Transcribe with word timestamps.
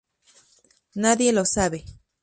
Nadie 0.95 1.31
lo 1.31 1.45
sabe. 1.45 1.85